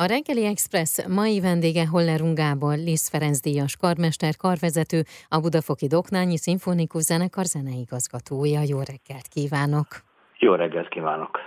[0.00, 6.36] A reggeli Express mai vendége Holler Gábor, Lisz Ferenc díjas karmester, karvezető, a Budafoki Doknányi
[6.36, 8.62] Szimfonikus Zenekar zeneigazgatója.
[8.62, 10.07] Jó reggelt kívánok!
[10.40, 11.38] Jó reggelt kívánok!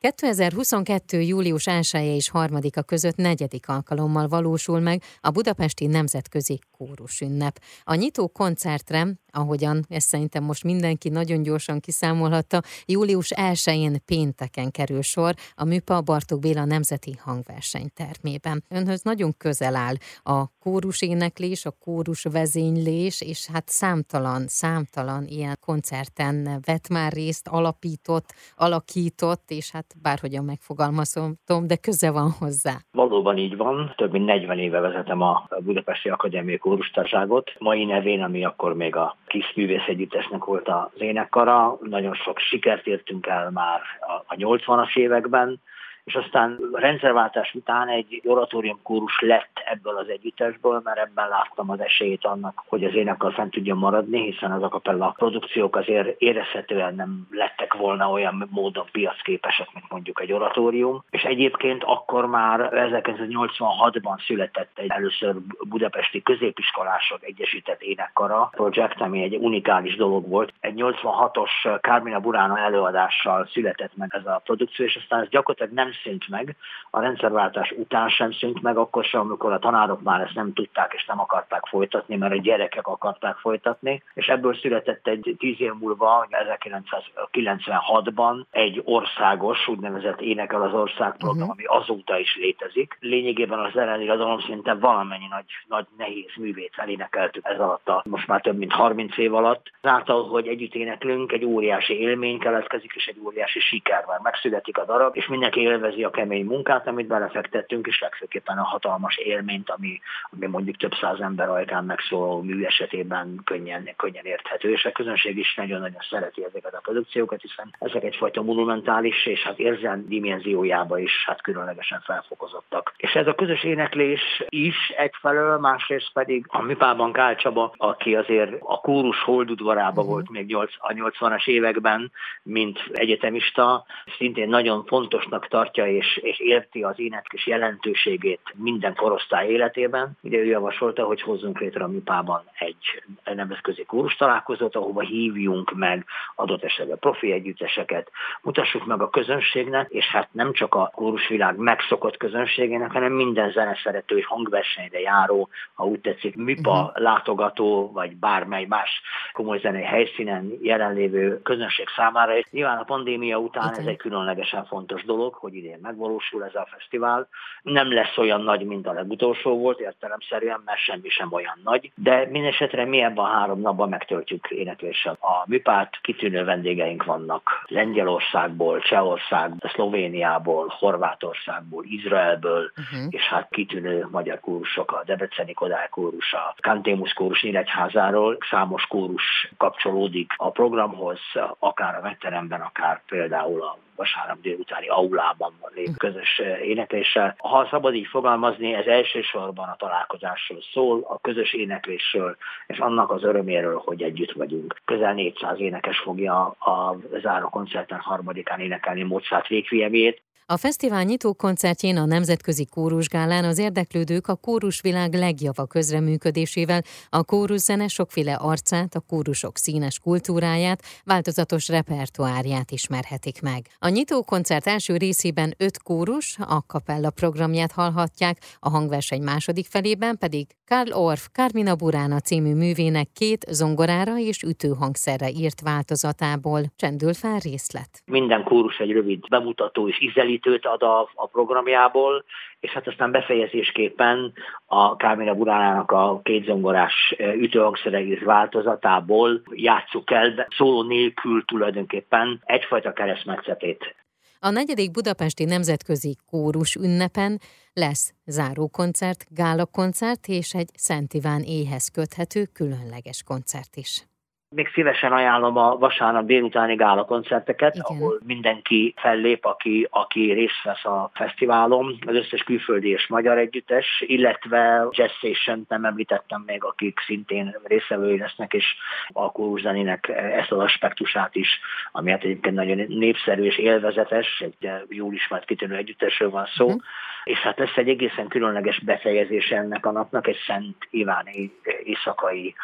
[0.00, 1.20] 2022.
[1.20, 7.60] július 1 -e és 3-a között negyedik alkalommal valósul meg a Budapesti Nemzetközi Kórus ünnep.
[7.84, 15.02] A nyitó koncertre, ahogyan ezt szerintem most mindenki nagyon gyorsan kiszámolhatta, július 1-én pénteken kerül
[15.02, 18.64] sor a Műpa Bartók Béla Nemzeti Hangverseny termében.
[18.68, 25.58] Önhöz nagyon közel áll a kórus éneklés, a kórus vezénylés, és hát számtalan, számtalan ilyen
[25.60, 31.34] koncerten vett már részt, alapított, alakított, és hát bárhogyan megfogalmazom,
[31.66, 32.74] de köze van hozzá.
[32.92, 33.92] Valóban így van.
[33.96, 37.52] Több mint 40 éve vezetem a Budapesti Akadémiai Kórustárságot.
[37.58, 41.78] Mai nevén, ami akkor még a kis művész együttesnek volt az énekkara.
[41.82, 43.80] Nagyon sok sikert értünk el már
[44.26, 45.60] a 80-as években
[46.08, 51.80] és aztán a rendszerváltás után egy oratóriumkórus lett ebből az együttesből, mert ebben láttam az
[51.80, 56.94] esélyét annak, hogy az énekkal fent tudjon maradni, hiszen az a kapella produkciók azért érezhetően
[56.94, 61.04] nem lettek volna olyan módon piacképesek, mint mondjuk egy oratórium.
[61.10, 65.34] És egyébként akkor már 1986-ban született egy először
[65.68, 70.52] budapesti középiskolások egyesített énekkara projekt, ami egy unikális dolog volt.
[70.60, 75.92] Egy 86-os Carmina Burana előadással született meg ez a produkció, és aztán ez gyakorlatilag nem
[76.02, 76.56] szűnt meg,
[76.90, 80.92] a rendszerváltás után sem szűnt meg, akkor sem, amikor a tanárok már ezt nem tudták
[80.92, 85.72] és nem akarták folytatni, mert a gyerekek akarták folytatni, és ebből született egy tíz év
[85.80, 91.50] múlva, 1996-ban egy országos, úgynevezett Énekel az Ország program, uh-huh.
[91.50, 92.96] ami azóta is létezik.
[93.00, 98.40] Lényegében az zeneirodalom szinte valamennyi nagy, nagy nehéz művét elénekeltük ez alatt a most már
[98.40, 99.70] több mint 30 év alatt.
[99.82, 104.20] Által, hogy együtt éneklünk, egy óriási élmény keletkezik, és egy óriási siker van.
[104.22, 108.62] Megszületik a darab, és mindenki élvezi élvezi a kemény munkát, amit belefektettünk, és legfőképpen a
[108.62, 110.00] hatalmas élményt, ami,
[110.30, 115.38] ami mondjuk több száz ember ajkán megszóló mű esetében könnyen, könnyen érthető, és a közönség
[115.38, 121.24] is nagyon-nagyon szereti ezeket a produkciókat, hiszen ezek egyfajta monumentális és hát érzelmi dimenziójába is
[121.26, 122.94] hát különlegesen felfokozottak.
[122.96, 128.52] És ez a közös éneklés is egyfelől, másrészt pedig a Műpában Kál Csaba, aki azért
[128.60, 130.06] a kórus holdudvarába uh-huh.
[130.06, 132.12] volt még a 80-as években,
[132.42, 133.84] mint egyetemista,
[134.18, 140.16] szintén nagyon fontosnak tartja tartja és, és érti az éneklés jelentőségét minden korosztály életében.
[140.20, 143.02] Ugye ő javasolta, hogy hozzunk létre a MIPában egy
[143.34, 148.10] nemzetközi kórus találkozót, ahova hívjunk meg adott esetben profi együtteseket,
[148.42, 154.18] mutassuk meg a közönségnek, és hát nem csak a kórusvilág megszokott közönségének, hanem minden zeneszerető
[154.18, 157.02] és hangversenyre járó, ha úgy tetszik, MIPA uh-huh.
[157.02, 159.02] látogató, vagy bármely más
[159.32, 162.36] komoly zenei helyszínen jelenlévő közönség számára.
[162.36, 163.78] És nyilván a pandémia után uh-huh.
[163.78, 167.28] ez egy különlegesen fontos dolog, hogy idén megvalósul ez a fesztivál.
[167.62, 172.26] Nem lesz olyan nagy, mint a legutolsó volt, értelemszerűen, mert semmi sem olyan nagy, de
[172.30, 175.98] mindesetre mi ebben a három napban megtöltjük énekléssel a műpát.
[176.02, 183.06] Kitűnő vendégeink vannak Lengyelországból, Csehországból, Szlovéniából, Horvátországból, Izraelből, uh-huh.
[183.10, 189.50] és hát kitűnő magyar kórusok, a Debreceni Kodály kórus, a Kantémus kórus Nyíregyházáról, számos kórus
[189.56, 191.20] kapcsolódik a programhoz,
[191.58, 197.34] akár a veteremben, akár például a vasárnap délutáni aulában lévő közös eh, énekléssel.
[197.38, 203.22] Ha szabad így fogalmazni, ez elsősorban a találkozásról szól, a közös éneklésről, és annak az
[203.22, 204.80] öröméről, hogy együtt vagyunk.
[204.84, 211.96] Közel 400 énekes fogja a záró koncerten harmadikán énekelni Mozart végfiemét, a fesztivál nyitó koncertjén
[211.96, 219.56] a Nemzetközi Kórusgálán az érdeklődők a kórusvilág legjava közreműködésével a kóruszene sokféle arcát, a kórusok
[219.56, 223.66] színes kultúráját, változatos repertoárját ismerhetik meg.
[223.78, 230.18] A nyitó koncert első részében öt kórus, a kapella programját hallhatják, a hangverseny második felében
[230.18, 237.38] pedig Karl Orff Carmina Burana című művének két zongorára és ütőhangszerre írt változatából csendül fel
[237.38, 238.02] részlet.
[238.04, 242.24] Minden kórus egy rövid bemutató és ízelít segítőt ad a, a programjából,
[242.60, 244.32] és hát aztán befejezésképpen
[244.66, 253.94] a Kármina Buránának a kétzongorás ütőhangszeregész változatából játsszuk el, szóló nélkül tulajdonképpen egyfajta keresztmetszetét.
[254.40, 257.38] A negyedik budapesti nemzetközi kórus ünnepen
[257.72, 264.02] lesz zárókoncert, gálakoncert és egy Szent Iván éhez köthető különleges koncert is.
[264.50, 267.86] Még szívesen ajánlom a vasárnap délutáni gála koncerteket, Igen.
[267.88, 274.04] ahol mindenki fellép, aki, aki részt vesz a fesztiválon, az összes külföldi és magyar együttes,
[274.06, 278.76] illetve Jazz Station nem említettem még, akik szintén részevői lesznek, és
[279.12, 281.60] a zenének ezt az aspektusát is,
[281.92, 286.82] ami hát egyébként nagyon népszerű és élvezetes, egy jól ismert kitűnő együttesről van szó, uh-huh.
[287.24, 291.52] és hát lesz egy egészen különleges befejezés ennek a napnak, egy Szent Iváni
[291.84, 292.54] éjszakai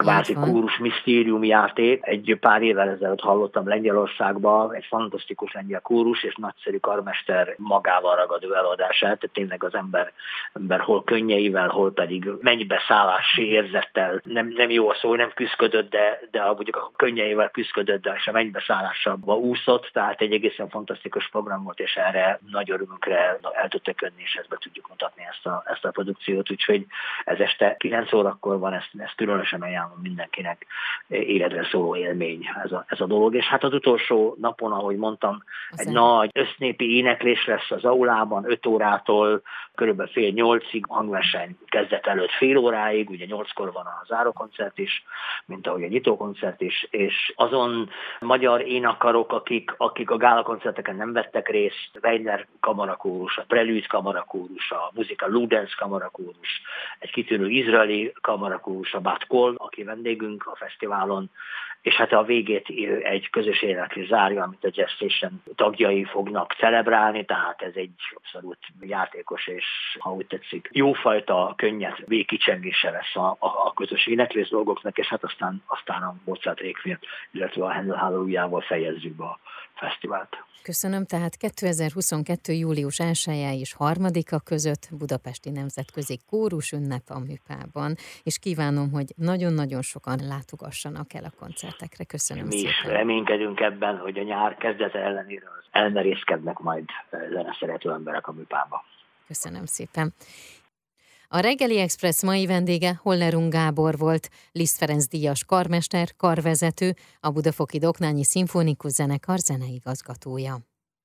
[0.00, 2.06] kvázi kórus misztérium játék.
[2.06, 8.52] Egy pár évvel ezelőtt hallottam Lengyelországban egy fantasztikus lengyel kórus és nagyszerű karmester magával ragadó
[8.52, 9.18] előadását.
[9.18, 10.12] Tehát tényleg az ember,
[10.52, 16.20] ember hol könnyeivel, hol pedig mennybeszállási érzettel, nem, nem jó a szó, nem küzdködött, de,
[16.30, 21.28] de a, mondjuk a könnyeivel küzdködött, de és a mennybeszállásába úszott, tehát egy egészen fantasztikus
[21.28, 25.46] program volt, és erre nagy örömünkre el tudtak önni, és ezt be tudjuk mutatni ezt
[25.46, 26.86] a, ezt a produkciót, úgyhogy
[27.24, 30.66] ez este 9 órakor van, ezt, ezt különösen ajánlom ajánlom mindenkinek
[31.08, 33.34] életre szóló élmény ez a, ez a dolog.
[33.34, 35.92] És hát az utolsó napon, ahogy mondtam, az egy el.
[35.92, 39.42] nagy össznépi éneklés lesz az aulában, 5 órától
[39.74, 45.04] körülbelül fél nyolcig, hangverseny kezdet előtt fél óráig, ugye nyolckor van a zárókoncert is,
[45.46, 47.90] mint ahogy a nyitókoncert is, és azon
[48.20, 54.90] magyar énakarok, akik, akik a gálakoncerteken nem vettek részt, Weiner kamarakórus, a Prelude kamarakórus, a
[54.94, 56.62] Muzika Ludens kamarakórus,
[56.98, 61.30] egy kitűnő izraeli kamarakórus, a Bat Kol, aki vendégünk a fesztiválon,
[61.82, 62.68] és hát a végét
[63.02, 68.58] egy közös éneklés zárja, amit a Jazz Station tagjai fognak celebrálni, tehát ez egy abszolút
[68.80, 69.64] játékos és,
[69.98, 75.24] ha úgy tetszik, jófajta könnyed végkicsengése lesz a, a, a közös éneklés dolgoknak, és hát
[75.24, 76.98] aztán, aztán a Mozart Rékfilm,
[77.30, 79.38] illetve a Handel Halloween-jával fejezzük be a
[79.74, 80.44] fesztivált.
[80.62, 82.52] Köszönöm, tehát 2022.
[82.52, 89.69] július 1 és 3-a között Budapesti Nemzetközi Kórus ünnep a Műpában, és kívánom, hogy nagyon-nagyon
[89.82, 92.04] sokan látogassanak el a koncertekre.
[92.04, 92.70] Köszönöm Mi szépen.
[92.70, 96.84] is reménykedünk ebben, hogy a nyár kezdete ellenére elmerészkednek majd
[97.32, 98.84] zeneszerető emberek a Műpába.
[99.26, 100.14] Köszönöm szépen.
[101.28, 107.78] A reggeli Express mai vendége Hollerung Gábor volt, Liszt Ferenc díjas karmester, karvezető, a Budafoki
[107.78, 110.69] Doknányi Szimfonikus Zenekar zeneigazgatója.